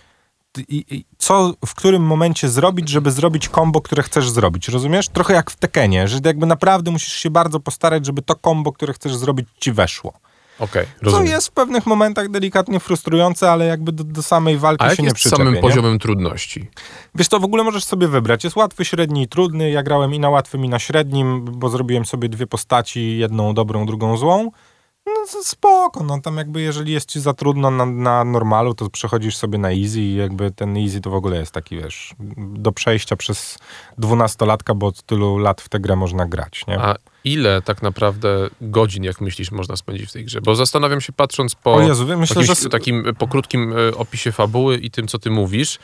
co 1.18 1.54
w 1.66 1.76
którym 1.76 2.04
momencie 2.04 2.50
zrobić, 2.50 2.90
żeby 2.90 3.12
zrobić 3.12 3.50
kombo, 3.50 3.82
które 3.82 4.04
chcesz 4.04 4.30
zrobić. 4.30 4.68
Rozumiesz? 4.68 5.10
Trochę 5.10 5.34
jak 5.34 5.52
w 5.52 5.56
Tekenie, 5.56 6.08
że 6.08 6.20
jakby 6.26 6.46
naprawdę 6.46 6.92
musisz 6.92 7.14
się 7.14 7.30
bardzo 7.30 7.60
postarać, 7.60 8.06
żeby 8.06 8.22
to 8.22 8.36
kombo, 8.36 8.72
które 8.72 8.94
chcesz 8.94 9.16
zrobić, 9.16 9.48
ci 9.60 9.72
weszło. 9.72 10.14
Okay, 10.60 10.88
Co 11.12 11.24
jest 11.24 11.48
w 11.48 11.52
pewnych 11.52 11.86
momentach 11.86 12.30
delikatnie 12.30 12.80
frustrujące, 12.80 13.52
ale 13.52 13.66
jakby 13.66 13.92
do, 13.92 14.04
do 14.04 14.24
samej 14.24 14.58
walki 14.58 14.86
A 14.86 14.96
się 14.96 15.04
nie 15.04 15.14
przyczepie. 15.14 15.36
A 15.36 15.38
samym 15.38 15.54
nie? 15.54 15.62
poziomem 15.62 16.00
trudności? 16.00 16.70
Wiesz, 17.16 17.28
to 17.28 17.40
w 17.40 17.44
ogóle 17.44 17.64
możesz 17.64 17.84
sobie 17.84 18.08
wybrać. 18.08 18.44
Jest 18.44 18.56
łatwy, 18.56 18.86
średni 18.86 19.22
i 19.22 19.28
trudny. 19.28 19.72
Ja 19.72 19.84
grałem 19.84 20.14
i 20.14 20.20
na 20.20 20.30
łatwym, 20.30 20.66
i 20.66 20.70
na 20.70 20.80
średnim, 20.80 21.46
bo 21.46 21.70
zrobiłem 21.70 22.06
sobie 22.06 22.30
dwie 22.30 22.48
postaci, 22.48 23.18
jedną 23.18 23.54
dobrą, 23.54 23.86
drugą 23.86 24.18
złą. 24.18 24.52
No 25.08 25.44
spoko, 25.44 26.04
no 26.04 26.22
tam 26.22 26.38
jakby 26.38 26.62
jeżeli 26.62 26.94
jest 26.94 27.10
ci 27.10 27.20
za 27.20 27.34
trudno 27.34 27.72
na, 27.72 27.86
na 27.86 28.24
normalu, 28.24 28.74
to 28.74 28.90
przechodzisz 28.90 29.38
sobie 29.38 29.58
na 29.58 29.72
easy 29.72 30.00
i 30.00 30.16
jakby 30.16 30.52
ten 30.52 30.78
easy 30.78 31.02
to 31.02 31.10
w 31.10 31.14
ogóle 31.14 31.38
jest 31.38 31.52
taki, 31.52 31.78
wiesz, 31.78 32.16
do 32.38 32.72
przejścia 32.72 33.16
przez 33.16 33.58
dwunastolatka, 33.98 34.74
bo 34.74 34.88
od 34.88 35.04
tylu 35.04 35.38
lat 35.38 35.62
w 35.62 35.70
tę 35.70 35.80
grę 35.80 35.96
można 35.96 36.26
grać, 36.26 36.68
nie? 36.68 36.80
A 36.80 36.96
ile 37.27 37.62
tak 37.62 37.81
naprawdę 37.81 38.50
godzin, 38.62 39.03
jak 39.03 39.22
myślisz, 39.22 39.51
można 39.51 39.75
spędzić 39.75 40.10
w 40.10 40.13
tej 40.13 40.25
grze? 40.25 40.41
Bo 40.41 40.55
zastanawiam 40.55 41.01
się, 41.01 41.13
patrząc 41.13 41.55
po, 41.55 41.75
o 41.75 41.81
Jezu, 41.81 42.05
myślę, 42.17 42.41
jakimś, 42.41 42.60
że... 42.60 42.69
takim 42.69 43.03
po 43.17 43.27
krótkim 43.27 43.74
e, 43.77 43.96
opisie 43.96 44.31
fabuły 44.31 44.77
i 44.77 44.91
tym, 44.91 45.07
co 45.07 45.19
ty 45.19 45.29
mówisz, 45.29 45.79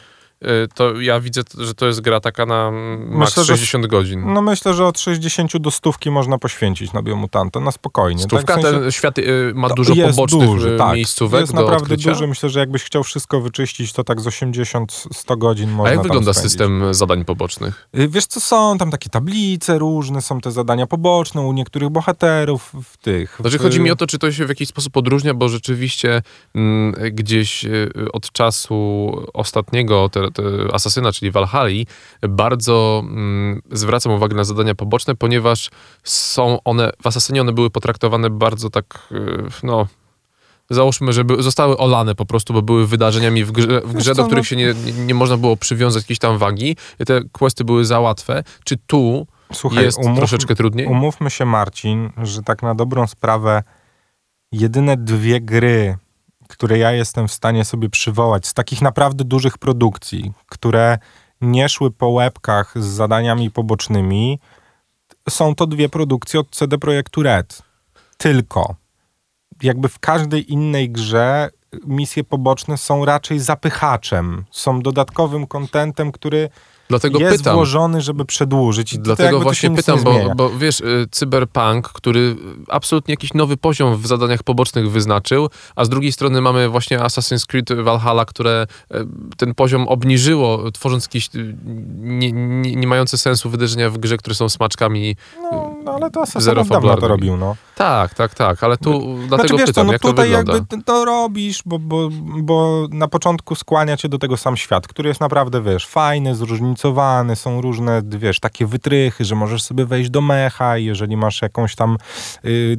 to 0.76 1.02
ja 1.02 1.20
widzę, 1.20 1.42
że 1.58 1.74
to 1.74 1.86
jest 1.86 2.02
gra 2.02 2.20
taka 2.20 2.46
na 2.46 2.72
max 2.72 3.38
myślę, 3.38 3.46
60 3.46 3.88
godzin. 3.88 4.34
No 4.34 4.42
myślę, 4.42 4.74
że 4.74 4.86
od 4.86 5.00
60 5.00 5.58
do 5.58 5.72
stówki 5.72 6.12
można 6.12 6.38
poświęcić 6.38 6.94
na 6.94 7.02
Biomutanta, 7.02 7.60
na 7.60 7.72
spokojnie. 7.72 8.24
Stówka, 8.24 8.54
tak? 8.54 8.60
w 8.60 8.62
sensie, 8.62 8.80
ten 8.80 8.92
świat 8.92 9.18
y, 9.18 9.52
ma 9.56 9.70
dużo 9.70 9.96
pobocznych 9.96 10.48
duży, 10.48 10.76
y, 10.76 10.78
tak. 10.78 10.96
miejscówek 10.96 11.42
Jest 11.42 11.54
naprawdę 11.54 11.78
odkrycia. 11.78 12.10
duży. 12.12 12.28
Myślę, 12.28 12.50
że 12.50 12.60
jakbyś 12.60 12.84
chciał 12.84 13.04
wszystko 13.04 13.42
wyczyścić, 13.42 13.94
to 13.94 14.04
tak 14.04 14.22
z 14.22 14.28
80-100 14.28 15.38
godzin 15.38 15.70
można 15.70 15.90
A 15.90 15.94
jak 15.94 16.04
wygląda 16.04 16.34
spędzić. 16.34 16.52
system 16.52 16.94
zadań 16.94 17.26
pobocznych? 17.26 17.88
Wiesz 17.94 18.26
co, 18.26 18.40
są 18.40 18.78
tam 18.78 18.92
takie 18.92 19.10
tablice 19.10 19.80
różne, 19.80 20.22
są 20.22 20.42
te 20.42 20.52
zadania 20.52 20.88
poboczne 20.88 21.42
u 21.42 21.54
niektórych 21.54 21.90
bohaterów 21.90 22.72
w 22.84 22.98
tych. 22.98 23.38
Znaczy 23.40 23.58
chodzi 23.58 23.80
mi 23.80 23.92
o 23.92 23.96
to, 23.96 24.08
czy 24.08 24.20
to 24.20 24.32
się 24.32 24.46
w 24.46 24.50
jakiś 24.50 24.68
sposób 24.68 24.98
odróżnia, 24.98 25.34
bo 25.34 25.50
rzeczywiście 25.50 26.22
m, 26.56 26.94
mm, 26.96 27.16
gdzieś 27.16 27.66
od 28.14 28.32
czasu 28.32 29.12
ostatniego 29.34 30.10
te 30.10 30.33
Asasyna 30.74 31.12
czyli 31.12 31.32
Valhalla, 31.32 31.70
bardzo 32.30 33.04
mm, 33.06 33.62
zwracam 33.72 34.12
uwagę 34.12 34.36
na 34.36 34.44
zadania 34.44 34.76
poboczne, 34.76 35.16
ponieważ 35.16 35.70
są 36.04 36.64
one, 36.64 36.92
w 37.02 37.08
Asasynie 37.08 37.42
one 37.42 37.54
były 37.54 37.70
potraktowane 37.70 38.30
bardzo 38.30 38.70
tak, 38.70 39.08
y, 39.12 39.44
no, 39.64 39.88
załóżmy, 40.70 41.14
że 41.14 41.24
zostały 41.40 41.78
olane 41.78 42.16
po 42.16 42.26
prostu, 42.26 42.54
bo 42.54 42.62
były 42.62 42.88
wydarzeniami 42.88 43.44
w 43.44 43.52
grze, 43.52 43.82
w 43.82 43.94
grze 43.94 44.16
do 44.16 44.26
których 44.26 44.44
no- 44.44 44.48
się 44.48 44.56
nie, 44.56 44.74
nie 45.06 45.14
można 45.14 45.38
było 45.38 45.58
przywiązać 45.58 46.04
jakiejś 46.04 46.20
tam 46.20 46.38
wagi. 46.38 46.76
I 47.00 47.06
te 47.06 47.22
questy 47.32 47.64
były 47.64 47.86
za 47.86 48.00
łatwe. 48.00 48.44
Czy 48.64 48.78
tu 48.78 49.28
Słuchaj, 49.54 49.84
jest 49.84 49.98
umów, 49.98 50.18
troszeczkę 50.18 50.56
trudniej? 50.56 50.88
Umówmy 50.88 51.30
się, 51.30 51.46
Marcin, 51.46 52.10
że 52.24 52.42
tak 52.42 52.64
na 52.64 52.76
dobrą 52.76 53.08
sprawę 53.08 53.64
jedyne 54.52 54.98
dwie 54.98 55.42
gry, 55.42 55.98
które 56.54 56.78
ja 56.78 56.92
jestem 56.92 57.28
w 57.28 57.32
stanie 57.32 57.66
sobie 57.66 57.90
przywołać 57.90 58.48
z 58.48 58.54
takich 58.54 58.82
naprawdę 58.82 59.24
dużych 59.24 59.58
produkcji, 59.58 60.34
które 60.46 60.98
nie 61.42 61.70
szły 61.70 61.92
po 61.92 62.10
łebkach 62.10 62.74
z 62.76 62.86
zadaniami 62.86 63.52
pobocznymi, 63.52 64.40
są 65.30 65.56
to 65.56 65.68
dwie 65.68 65.90
produkcje 65.90 66.40
od 66.40 66.50
CD 66.50 66.78
Projektu 66.78 67.24
Red. 67.24 67.62
Tylko. 68.18 68.76
Jakby 69.64 69.90
w 69.90 70.00
każdej 70.00 70.52
innej 70.54 70.90
grze 70.90 71.50
misje 71.86 72.24
poboczne 72.24 72.78
są 72.78 73.06
raczej 73.06 73.40
zapychaczem, 73.40 74.46
są 74.52 74.82
dodatkowym 74.82 75.48
kontentem, 75.48 76.12
który 76.12 76.50
Dlatego 76.90 77.20
jest 77.20 77.38
pytam. 77.38 77.56
włożony, 77.56 78.02
żeby 78.02 78.26
przedłużyć. 78.26 78.94
I 78.94 79.00
Dlatego 79.00 79.40
właśnie 79.40 79.72
pytam, 79.72 80.04
bo, 80.04 80.20
bo, 80.36 80.50
wiesz, 80.50 80.82
y, 80.82 81.08
Cyberpunk, 81.12 81.90
który 81.90 82.36
absolutnie 82.68 83.14
jakiś 83.14 83.34
nowy 83.34 83.58
poziom 83.58 83.98
w 83.98 84.08
zadaniach 84.08 84.44
pobocznych 84.44 84.92
wyznaczył, 84.92 85.50
a 85.76 85.86
z 85.86 85.90
drugiej 85.90 86.12
strony 86.12 86.42
mamy 86.42 86.70
właśnie 86.70 87.00
Assassin's 87.00 87.46
Creed 87.46 87.74
Valhalla, 87.74 88.26
które 88.26 88.68
y, 88.92 89.06
ten 89.38 89.56
poziom 89.56 89.88
obniżyło, 89.88 90.72
tworząc 90.72 91.06
jakieś 91.06 91.30
y, 91.36 91.56
nie, 92.00 92.32
nie, 92.32 92.76
nie 92.76 92.88
mające 92.88 93.18
sensu 93.18 93.50
wydarzenia 93.50 93.90
w 93.90 93.98
grze, 93.98 94.18
które 94.18 94.36
są 94.36 94.50
smaczkami 94.50 95.16
No, 95.42 95.73
no 95.84 95.96
ale 95.96 96.12
to 96.12 96.22
Assassin 96.22 96.54
dawno 96.70 96.98
to 96.98 97.08
robił, 97.08 97.38
no. 97.38 97.56
Tak, 97.76 98.14
tak, 98.14 98.36
tak, 98.36 98.64
ale 98.64 98.78
tu 98.78 98.92
znaczy, 98.92 99.28
dlatego 99.28 99.58
wiesz, 99.58 99.68
pytam, 99.68 99.82
to, 99.82 99.88
no, 99.88 99.94
jak 99.94 100.02
tutaj 100.02 100.16
to 100.32 100.38
wygląda? 100.38 100.54
jakby 100.54 100.84
to 100.84 101.06
robisz, 101.06 101.62
bo, 101.66 101.80
bo, 101.80 102.10
bo 102.42 102.88
na 102.92 103.08
początku 103.08 103.56
skłania 103.56 103.98
cię 103.98 104.10
do 104.10 104.20
tego 104.20 104.38
sam 104.38 104.58
świat, 104.58 104.88
który 104.88 105.10
jest 105.10 105.22
naprawdę, 105.22 105.62
wiesz, 105.62 105.88
fajny, 105.88 106.36
zróżnicowany, 106.36 107.36
są 107.36 107.62
różne, 107.62 108.02
wiesz, 108.06 108.40
takie 108.40 108.66
wytrychy, 108.66 109.26
że 109.26 109.36
możesz 109.36 109.64
sobie 109.64 109.86
wejść 109.86 110.10
do 110.10 110.22
mecha 110.22 110.78
i 110.78 110.86
jeżeli 110.86 111.18
masz 111.18 111.42
jakąś 111.42 111.76
tam 111.76 111.98
y, 112.46 112.78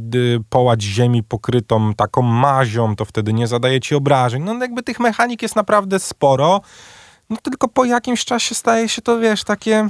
połać 0.48 0.82
ziemi 0.82 1.22
pokrytą 1.22 1.94
taką 1.94 2.22
mazią, 2.22 2.96
to 2.96 3.04
wtedy 3.04 3.32
nie 3.32 3.46
zadaje 3.46 3.80
ci 3.80 3.94
obrażeń. 3.94 4.42
No 4.42 4.54
jakby 4.54 4.82
tych 4.82 5.00
mechanik 5.00 5.42
jest 5.42 5.56
naprawdę 5.56 5.98
sporo, 5.98 6.60
no 7.30 7.36
tylko 7.42 7.68
po 7.68 7.84
jakimś 7.84 8.24
czasie 8.24 8.54
staje 8.54 8.88
się 8.88 9.02
to, 9.02 9.18
wiesz, 9.20 9.44
takie 9.44 9.88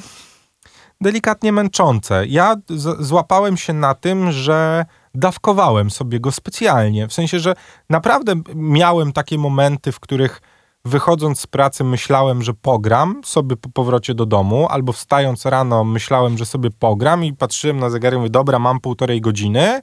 delikatnie 1.05 1.53
męczące. 1.53 2.27
Ja 2.27 2.57
złapałem 2.99 3.57
się 3.57 3.73
na 3.73 3.95
tym, 3.95 4.33
że 4.33 4.85
dawkowałem 5.15 5.91
sobie 5.91 6.21
go 6.21 6.33
specjalnie. 6.33 7.09
W 7.09 7.13
sensie, 7.13 7.39
że 7.39 7.55
naprawdę 7.91 8.33
miałem 8.55 9.13
takie 9.13 9.39
momenty, 9.39 9.93
w 9.93 10.01
których 10.01 10.41
wychodząc 10.85 11.41
z 11.41 11.47
pracy 11.47 11.85
myślałem, 11.85 12.43
że 12.43 12.55
pogram 12.55 13.21
sobie 13.25 13.57
po 13.57 13.69
powrocie 13.69 14.15
do 14.15 14.27
domu, 14.27 14.69
albo 14.71 14.93
wstając 14.93 15.47
rano 15.47 15.85
myślałem, 15.85 16.39
że 16.39 16.47
sobie 16.47 16.71
pogram 16.71 17.25
i 17.25 17.33
patrzyłem 17.33 17.81
na 17.81 17.91
zegarek 17.91 18.17
i 18.17 18.19
mówię, 18.19 18.31
dobra, 18.31 18.59
mam 18.59 18.81
półtorej 18.81 19.21
godziny. 19.21 19.81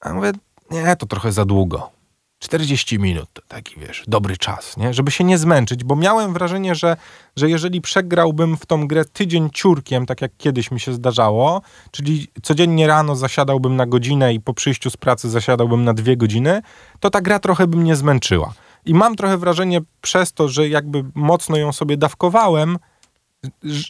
A 0.00 0.14
mówię, 0.14 0.32
nie, 0.70 0.96
to 0.96 1.06
trochę 1.06 1.32
za 1.32 1.44
długo. 1.44 1.99
40 2.40 2.98
minut 2.98 3.28
to 3.32 3.42
taki, 3.48 3.80
wiesz, 3.80 4.04
dobry 4.06 4.36
czas, 4.36 4.76
nie? 4.76 4.94
Żeby 4.94 5.10
się 5.10 5.24
nie 5.24 5.38
zmęczyć, 5.38 5.84
bo 5.84 5.96
miałem 5.96 6.32
wrażenie, 6.32 6.74
że, 6.74 6.96
że 7.36 7.50
jeżeli 7.50 7.80
przegrałbym 7.80 8.56
w 8.56 8.66
tą 8.66 8.86
grę 8.88 9.04
tydzień 9.04 9.50
ciurkiem, 9.50 10.06
tak 10.06 10.20
jak 10.20 10.32
kiedyś 10.38 10.70
mi 10.70 10.80
się 10.80 10.92
zdarzało, 10.92 11.62
czyli 11.90 12.28
codziennie 12.42 12.86
rano 12.86 13.16
zasiadałbym 13.16 13.76
na 13.76 13.86
godzinę 13.86 14.34
i 14.34 14.40
po 14.40 14.54
przyjściu 14.54 14.90
z 14.90 14.96
pracy 14.96 15.30
zasiadałbym 15.30 15.84
na 15.84 15.94
dwie 15.94 16.16
godziny, 16.16 16.62
to 17.00 17.10
ta 17.10 17.20
gra 17.20 17.38
trochę 17.38 17.66
by 17.66 17.76
mnie 17.76 17.96
zmęczyła. 17.96 18.52
I 18.86 18.94
mam 18.94 19.16
trochę 19.16 19.38
wrażenie 19.38 19.80
przez 20.00 20.32
to, 20.32 20.48
że 20.48 20.68
jakby 20.68 21.04
mocno 21.14 21.56
ją 21.56 21.72
sobie 21.72 21.96
dawkowałem, 21.96 22.78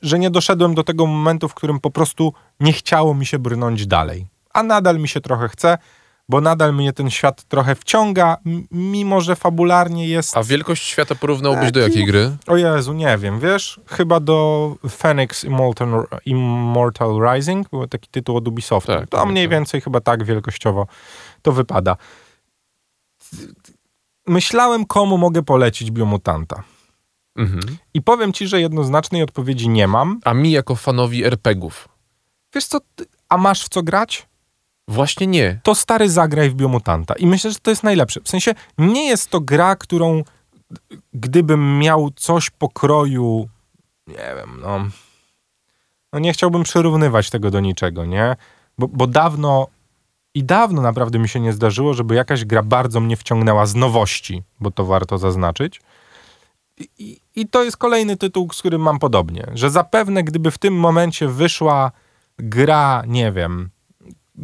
że 0.02 0.18
nie 0.18 0.30
doszedłem 0.30 0.74
do 0.74 0.84
tego 0.84 1.06
momentu, 1.06 1.48
w 1.48 1.54
którym 1.54 1.80
po 1.80 1.90
prostu 1.90 2.32
nie 2.60 2.72
chciało 2.72 3.14
mi 3.14 3.26
się 3.26 3.38
brnąć 3.38 3.86
dalej. 3.86 4.26
A 4.52 4.62
nadal 4.62 4.98
mi 4.98 5.08
się 5.08 5.20
trochę 5.20 5.48
chce, 5.48 5.78
bo 6.30 6.40
nadal 6.40 6.74
mnie 6.74 6.92
ten 6.92 7.10
świat 7.10 7.44
trochę 7.44 7.74
wciąga, 7.74 8.36
mimo 8.70 9.20
że 9.20 9.36
fabularnie 9.36 10.08
jest... 10.08 10.36
A 10.36 10.42
wielkość 10.42 10.86
świata 10.86 11.14
porównałbyś 11.14 11.72
do 11.72 11.80
jakiej 11.80 12.06
gry? 12.06 12.36
O 12.46 12.56
Jezu, 12.56 12.92
nie 12.92 13.18
wiem, 13.18 13.40
wiesz? 13.40 13.80
Chyba 13.86 14.20
do 14.20 14.76
Phoenix 14.88 15.44
Immortal, 15.44 16.06
Immortal 16.24 17.20
Rising, 17.22 17.70
był 17.70 17.86
taki 17.86 18.08
tytuł 18.08 18.36
od 18.36 18.48
Ubisoftu. 18.48 18.92
Tak, 18.92 19.08
to 19.08 19.16
tak, 19.16 19.28
mniej 19.28 19.44
tak. 19.44 19.50
więcej 19.50 19.80
chyba 19.80 20.00
tak 20.00 20.24
wielkościowo 20.24 20.86
to 21.42 21.52
wypada. 21.52 21.96
Myślałem, 24.26 24.84
komu 24.84 25.18
mogę 25.18 25.42
polecić 25.42 25.90
Biomutanta. 25.90 26.62
Mhm. 27.36 27.76
I 27.94 28.02
powiem 28.02 28.32
ci, 28.32 28.46
że 28.46 28.60
jednoznacznej 28.60 29.22
odpowiedzi 29.22 29.68
nie 29.68 29.86
mam. 29.86 30.20
A 30.24 30.34
mi 30.34 30.50
jako 30.50 30.76
fanowi 30.76 31.24
RPGów? 31.24 31.88
Wiesz 32.54 32.66
co, 32.66 32.78
a 33.28 33.36
masz 33.36 33.64
w 33.64 33.68
co 33.68 33.82
grać? 33.82 34.29
Właśnie 34.90 35.26
nie. 35.26 35.60
To 35.62 35.74
stary 35.74 36.10
zagraj 36.10 36.50
w 36.50 36.54
Biomutanta. 36.54 37.14
I 37.14 37.26
myślę, 37.26 37.50
że 37.50 37.58
to 37.58 37.70
jest 37.70 37.82
najlepsze. 37.82 38.20
W 38.20 38.28
sensie 38.28 38.54
nie 38.78 39.08
jest 39.08 39.30
to 39.30 39.40
gra, 39.40 39.76
którą 39.76 40.22
gdybym 41.14 41.78
miał 41.78 42.10
coś 42.10 42.50
pokroju, 42.50 43.48
nie 44.06 44.34
wiem, 44.36 44.60
no, 44.62 44.80
no 46.12 46.18
nie 46.18 46.32
chciałbym 46.32 46.62
przyrównywać 46.62 47.30
tego 47.30 47.50
do 47.50 47.60
niczego, 47.60 48.04
nie? 48.04 48.36
Bo, 48.78 48.88
bo 48.88 49.06
dawno 49.06 49.66
i 50.34 50.44
dawno 50.44 50.82
naprawdę 50.82 51.18
mi 51.18 51.28
się 51.28 51.40
nie 51.40 51.52
zdarzyło, 51.52 51.94
żeby 51.94 52.14
jakaś 52.14 52.44
gra 52.44 52.62
bardzo 52.62 53.00
mnie 53.00 53.16
wciągnęła 53.16 53.66
z 53.66 53.74
nowości, 53.74 54.42
bo 54.60 54.70
to 54.70 54.84
warto 54.84 55.18
zaznaczyć. 55.18 55.80
I, 56.98 57.20
I, 57.36 57.48
to 57.48 57.64
jest 57.64 57.76
kolejny 57.76 58.16
tytuł, 58.16 58.48
z 58.52 58.58
którym 58.58 58.82
mam 58.82 58.98
podobnie, 58.98 59.46
że 59.54 59.70
zapewne 59.70 60.24
gdyby 60.24 60.50
w 60.50 60.58
tym 60.58 60.74
momencie 60.74 61.28
wyszła 61.28 61.92
gra, 62.38 63.02
nie 63.06 63.32
wiem, 63.32 63.70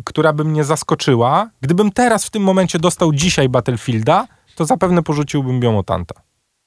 która 0.04 0.32
by 0.32 0.44
mnie 0.44 0.64
zaskoczyła. 0.64 1.50
Gdybym 1.60 1.92
teraz 1.92 2.24
w 2.24 2.30
tym 2.30 2.42
momencie 2.42 2.78
dostał 2.78 3.12
dzisiaj 3.12 3.48
Battlefielda, 3.48 4.26
to 4.54 4.64
zapewne 4.64 5.02
porzuciłbym 5.02 5.60
Biomotanta. 5.60 6.14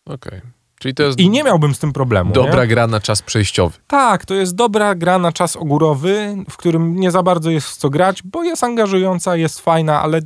Okej. 0.06 0.40
Okay. 0.40 0.60
Czyli 0.80 0.94
to 0.94 1.04
jest 1.04 1.20
I 1.20 1.30
nie 1.30 1.44
miałbym 1.44 1.76
z 1.76 1.80
tym 1.80 1.94
problemu. 1.94 2.34
Dobra 2.34 2.62
nie? 2.62 2.68
gra 2.68 2.88
na 2.88 3.00
czas 3.00 3.22
przejściowy. 3.22 3.78
Tak, 3.88 4.26
to 4.26 4.34
jest 4.34 4.56
dobra 4.56 4.96
gra 4.96 5.20
na 5.20 5.32
czas 5.32 5.56
ogórowy, 5.56 6.36
w 6.50 6.58
którym 6.58 6.96
nie 6.96 7.12
za 7.12 7.24
bardzo 7.24 7.50
jest 7.50 7.68
w 7.68 7.78
co 7.78 7.90
grać, 7.90 8.24
bo 8.24 8.44
jest 8.44 8.64
angażująca, 8.64 9.36
jest 9.36 9.60
fajna, 9.60 10.02
ale 10.02 10.22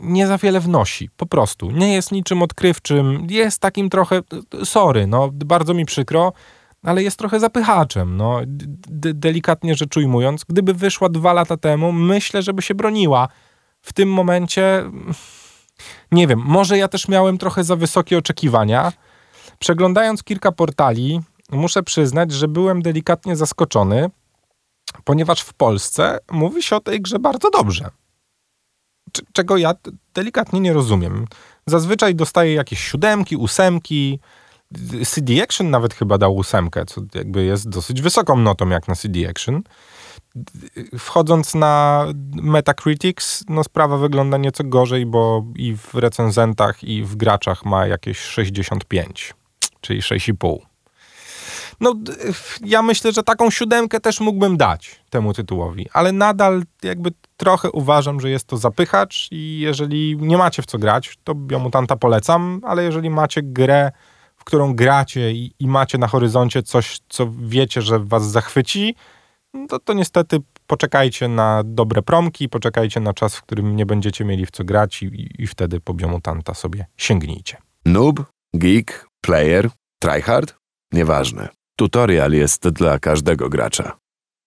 nie 0.00 0.26
za 0.26 0.38
wiele 0.38 0.60
wnosi. 0.60 1.10
Po 1.16 1.26
prostu. 1.26 1.70
Nie 1.70 1.94
jest 1.94 2.12
niczym 2.12 2.42
odkrywczym. 2.42 3.26
Jest 3.30 3.60
takim 3.60 3.90
trochę, 3.90 4.20
sorry, 4.64 5.06
no, 5.06 5.30
bardzo 5.32 5.74
mi 5.74 5.84
przykro, 5.84 6.32
ale 6.86 7.02
jest 7.02 7.18
trochę 7.18 7.40
zapychaczem, 7.40 8.16
no, 8.16 8.40
delikatnie 9.14 9.74
rzecz 9.74 9.96
ujmując. 9.96 10.44
Gdyby 10.44 10.74
wyszła 10.74 11.08
dwa 11.08 11.32
lata 11.32 11.56
temu, 11.56 11.92
myślę, 11.92 12.42
żeby 12.42 12.62
się 12.62 12.74
broniła. 12.74 13.28
W 13.80 13.92
tym 13.92 14.12
momencie, 14.12 14.90
nie 16.12 16.26
wiem, 16.26 16.42
może 16.44 16.78
ja 16.78 16.88
też 16.88 17.08
miałem 17.08 17.38
trochę 17.38 17.64
za 17.64 17.76
wysokie 17.76 18.18
oczekiwania. 18.18 18.92
Przeglądając 19.58 20.22
kilka 20.22 20.52
portali, 20.52 21.20
muszę 21.50 21.82
przyznać, 21.82 22.32
że 22.32 22.48
byłem 22.48 22.82
delikatnie 22.82 23.36
zaskoczony, 23.36 24.10
ponieważ 25.04 25.40
w 25.40 25.54
Polsce 25.54 26.18
mówi 26.30 26.62
się 26.62 26.76
o 26.76 26.80
tej 26.80 27.00
grze 27.00 27.18
bardzo 27.18 27.50
dobrze. 27.50 27.90
czego 29.32 29.56
ja 29.56 29.74
delikatnie 30.14 30.60
nie 30.60 30.72
rozumiem. 30.72 31.26
Zazwyczaj 31.66 32.14
dostaję 32.14 32.54
jakieś 32.54 32.80
siódemki, 32.80 33.36
ósemki, 33.36 34.20
CD 35.04 35.42
Action 35.42 35.70
nawet 35.70 35.94
chyba 35.94 36.18
dał 36.18 36.36
ósemkę, 36.36 36.84
co 36.86 37.00
jakby 37.14 37.44
jest 37.44 37.68
dosyć 37.68 38.02
wysoką 38.02 38.36
notą 38.36 38.68
jak 38.68 38.88
na 38.88 38.94
CD 38.94 39.30
Action. 39.30 39.62
Wchodząc 40.98 41.54
na 41.54 42.04
Metacritics, 42.32 43.44
no 43.48 43.64
sprawa 43.64 43.96
wygląda 43.96 44.36
nieco 44.36 44.64
gorzej, 44.64 45.06
bo 45.06 45.44
i 45.54 45.76
w 45.76 45.94
recenzentach, 45.94 46.84
i 46.84 47.02
w 47.02 47.16
graczach 47.16 47.64
ma 47.64 47.86
jakieś 47.86 48.18
65, 48.18 49.34
czyli 49.80 50.00
6,5. 50.00 50.56
No, 51.80 51.94
ja 52.64 52.82
myślę, 52.82 53.12
że 53.12 53.22
taką 53.22 53.50
siódemkę 53.50 54.00
też 54.00 54.20
mógłbym 54.20 54.56
dać 54.56 55.00
temu 55.10 55.34
tytułowi, 55.34 55.86
ale 55.92 56.12
nadal 56.12 56.62
jakby 56.82 57.10
trochę 57.36 57.70
uważam, 57.70 58.20
że 58.20 58.30
jest 58.30 58.46
to 58.46 58.56
zapychacz 58.56 59.28
i 59.30 59.58
jeżeli 59.60 60.16
nie 60.20 60.38
macie 60.38 60.62
w 60.62 60.66
co 60.66 60.78
grać, 60.78 61.18
to 61.24 61.34
Biomutanta 61.34 61.96
polecam, 61.96 62.60
ale 62.64 62.82
jeżeli 62.82 63.10
macie 63.10 63.42
grę 63.42 63.92
którą 64.46 64.74
gracie 64.74 65.32
i, 65.32 65.54
i, 65.58 65.66
macie 65.68 65.98
na 65.98 66.06
horyzoncie 66.06 66.62
coś, 66.62 67.00
co 67.08 67.32
wiecie, 67.38 67.82
że 67.82 67.98
was 67.98 68.30
zachwyci, 68.30 68.94
to, 69.68 69.78
to 69.78 69.92
niestety 69.92 70.38
poczekajcie 70.66 71.28
na 71.28 71.62
dobre 71.64 72.02
promki, 72.02 72.48
poczekajcie 72.48 73.00
na 73.00 73.14
czas, 73.14 73.36
w 73.36 73.42
którym 73.42 73.76
nie 73.76 73.86
będziecie 73.86 74.24
mieli 74.24 74.46
w 74.46 74.50
co 74.50 74.64
grać 74.64 75.02
i, 75.02 75.28
i 75.38 75.46
wtedy 75.46 75.80
po 75.80 75.94
Biomutanta 75.94 76.54
sobie 76.54 76.86
sięgnijcie. 76.96 77.56
Noob, 77.84 78.22
geek, 78.54 79.08
player, 79.20 79.70
tryhard? 79.98 80.54
Nieważne. 80.92 81.48
Tutorial 81.76 82.32
jest 82.32 82.68
dla 82.68 82.98
każdego 82.98 83.48
gracza. 83.48 83.96